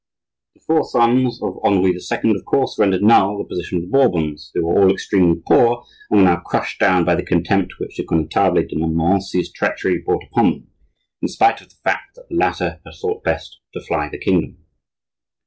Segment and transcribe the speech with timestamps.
[0.55, 2.31] The four sons of Henri II.
[2.31, 6.19] of course rendered null the position of the Bourbons, who were all extremely poor and
[6.21, 10.49] were now crushed down by the contempt which the Connetable de Montmorency's treachery brought upon
[10.53, 10.67] them,
[11.21, 14.57] in spite of the fact that the latter had thought best to fly the kingdom.